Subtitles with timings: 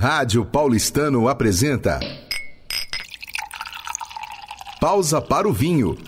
[0.00, 1.98] Rádio Paulistano apresenta.
[4.80, 5.98] Pausa para o vinho.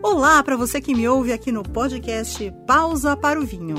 [0.00, 3.74] Olá para você que me ouve aqui no podcast Pausa para o Vinho.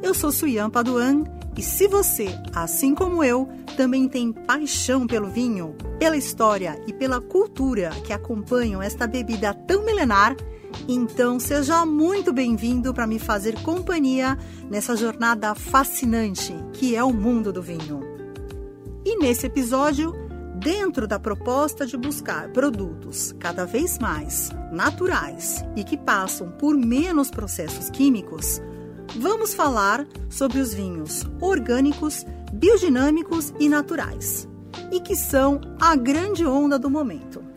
[0.00, 1.24] Eu sou Suyan Paduan
[1.56, 7.20] e se você, assim como eu, também tem paixão pelo vinho, pela história e pela
[7.20, 10.36] cultura que acompanham esta bebida tão milenar,
[10.88, 17.52] então seja muito bem-vindo para me fazer companhia nessa jornada fascinante que é o mundo
[17.52, 18.00] do vinho.
[19.04, 20.12] E nesse episódio,
[20.60, 27.30] dentro da proposta de buscar produtos cada vez mais naturais e que passam por menos
[27.30, 28.60] processos químicos,
[29.16, 34.46] vamos falar sobre os vinhos orgânicos, biodinâmicos e naturais,
[34.92, 37.49] e que são a grande onda do momento.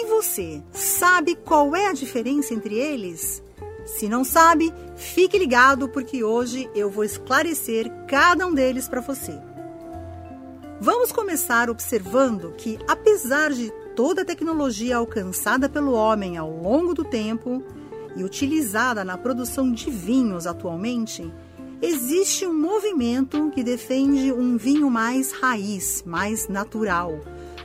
[0.00, 3.42] E você sabe qual é a diferença entre eles?
[3.84, 9.36] Se não sabe, fique ligado porque hoje eu vou esclarecer cada um deles para você.
[10.80, 17.02] Vamos começar observando que, apesar de toda a tecnologia alcançada pelo homem ao longo do
[17.02, 17.60] tempo
[18.14, 21.28] e utilizada na produção de vinhos atualmente,
[21.82, 27.18] existe um movimento que defende um vinho mais raiz, mais natural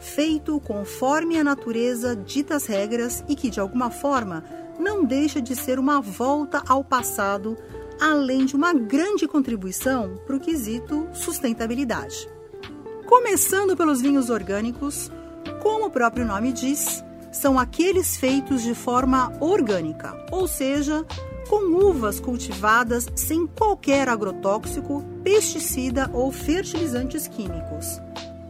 [0.03, 4.43] feito conforme a natureza dita as regras e que, de alguma forma,
[4.77, 7.57] não deixa de ser uma volta ao passado,
[7.99, 12.27] além de uma grande contribuição para o quesito sustentabilidade.
[13.07, 15.11] Começando pelos vinhos orgânicos,
[15.61, 21.05] como o próprio nome diz, são aqueles feitos de forma orgânica, ou seja,
[21.49, 28.01] com uvas cultivadas sem qualquer agrotóxico, pesticida ou fertilizantes químicos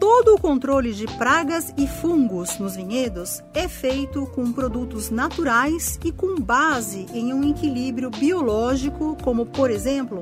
[0.03, 6.11] Todo o controle de pragas e fungos nos vinhedos é feito com produtos naturais e
[6.11, 10.21] com base em um equilíbrio biológico, como, por exemplo,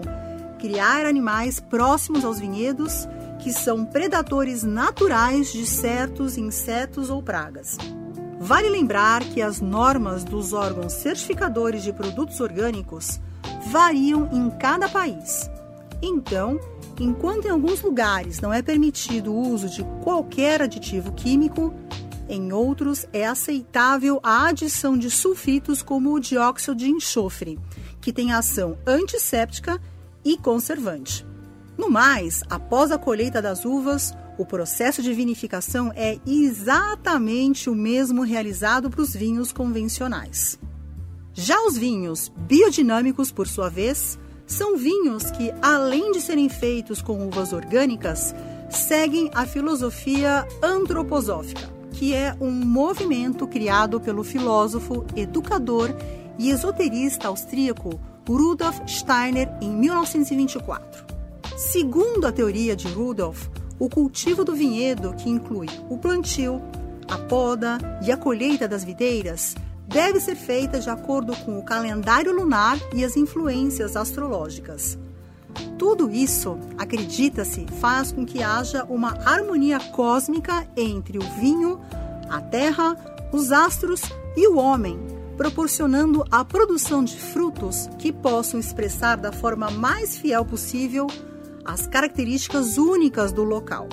[0.60, 3.08] criar animais próximos aos vinhedos
[3.40, 7.76] que são predadores naturais de certos insetos ou pragas.
[8.40, 13.20] Vale lembrar que as normas dos órgãos certificadores de produtos orgânicos
[13.66, 15.50] variam em cada país.
[16.04, 16.60] Então,
[17.00, 21.74] Enquanto em alguns lugares não é permitido o uso de qualquer aditivo químico,
[22.30, 27.60] em outros é aceitável a adição de sulfitos como o dióxido de enxofre,
[28.00, 29.82] que tem ação antisséptica
[30.24, 31.26] e conservante.
[31.78, 38.24] No mais, após a colheita das uvas, o processo de vinificação é exatamente o mesmo
[38.24, 40.60] realizado para os vinhos convencionais.
[41.34, 44.20] Já os vinhos biodinâmicos, por sua vez,
[44.52, 48.36] são vinhos que, além de serem feitos com uvas orgânicas,
[48.70, 55.96] seguem a filosofia antroposófica, que é um movimento criado pelo filósofo, educador
[56.38, 61.06] e esoterista austríaco Rudolf Steiner em 1924.
[61.58, 63.48] Segundo a teoria de Rudolf,
[63.80, 66.62] o cultivo do vinhedo, que inclui o plantio,
[67.08, 69.56] a poda e a colheita das videiras,
[69.92, 74.98] deve ser feita de acordo com o calendário lunar e as influências astrológicas.
[75.78, 81.80] Tudo isso, acredita-se, faz com que haja uma harmonia cósmica entre o vinho,
[82.30, 82.96] a terra,
[83.34, 84.02] os astros
[84.36, 85.00] e o homem,
[85.36, 91.08] proporcionando a produção de frutos que possam expressar da forma mais fiel possível
[91.66, 93.90] as características únicas do local.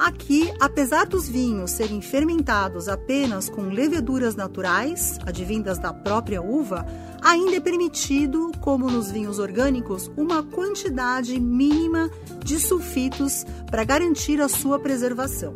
[0.00, 6.86] Aqui, apesar dos vinhos serem fermentados apenas com leveduras naturais, advindas da própria uva,
[7.20, 12.10] ainda é permitido, como nos vinhos orgânicos, uma quantidade mínima
[12.42, 15.54] de sulfitos para garantir a sua preservação.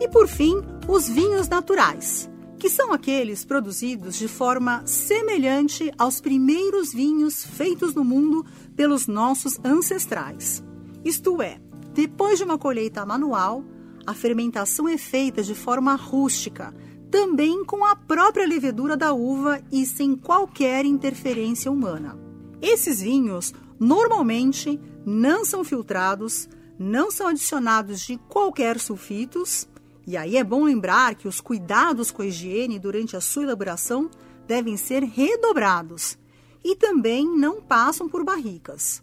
[0.00, 6.92] E por fim, os vinhos naturais, que são aqueles produzidos de forma semelhante aos primeiros
[6.92, 10.62] vinhos feitos no mundo pelos nossos ancestrais.
[11.04, 11.58] Isto é,
[11.92, 13.64] depois de uma colheita manual,
[14.06, 16.74] a fermentação é feita de forma rústica,
[17.10, 22.18] também com a própria levedura da uva e sem qualquer interferência humana.
[22.60, 29.68] Esses vinhos normalmente não são filtrados, não são adicionados de qualquer sulfitos,
[30.06, 34.10] e aí é bom lembrar que os cuidados com a higiene durante a sua elaboração
[34.46, 36.18] devem ser redobrados
[36.64, 39.02] e também não passam por barricas.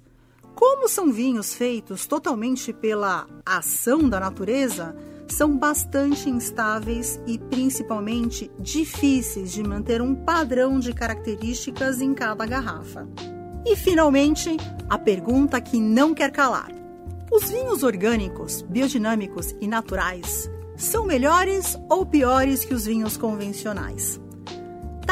[0.60, 4.94] Como são vinhos feitos totalmente pela ação da natureza,
[5.26, 13.08] são bastante instáveis e principalmente difíceis de manter um padrão de características em cada garrafa.
[13.66, 14.58] E finalmente,
[14.90, 16.74] a pergunta que não quer calar:
[17.32, 24.20] os vinhos orgânicos, biodinâmicos e naturais são melhores ou piores que os vinhos convencionais?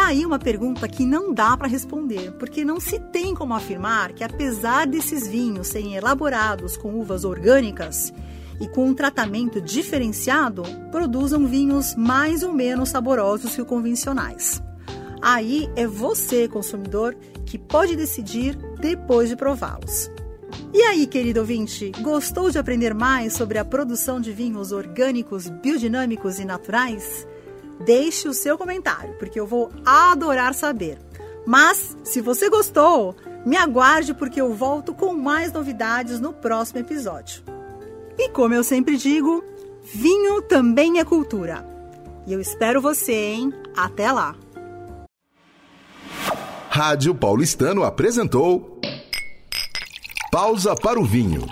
[0.08, 4.24] Aí uma pergunta que não dá para responder, porque não se tem como afirmar que,
[4.24, 8.14] apesar desses vinhos serem elaborados com uvas orgânicas
[8.58, 14.64] e com um tratamento diferenciado, produzam vinhos mais ou menos saborosos que os convencionais.
[15.22, 17.14] Aí é você, consumidor,
[17.46, 20.10] que pode decidir depois de prová-los.
[20.74, 26.40] E aí, querido ouvinte, gostou de aprender mais sobre a produção de vinhos orgânicos, biodinâmicos
[26.40, 27.28] e naturais?
[27.80, 30.98] Deixe o seu comentário, porque eu vou adorar saber.
[31.46, 33.16] Mas, se você gostou,
[33.46, 37.44] me aguarde porque eu volto com mais novidades no próximo episódio.
[38.18, 39.44] E como eu sempre digo,
[39.94, 41.66] vinho também é cultura.
[42.26, 43.54] E eu espero você, hein?
[43.76, 44.36] Até lá!
[46.70, 48.80] Rádio Paulistano apresentou
[50.32, 51.48] Pausa para o Vinho.